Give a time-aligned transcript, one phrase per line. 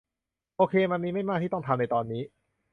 [0.57, 2.23] โอเค มันมีไม่มากที่ต้องทำในตอนนี้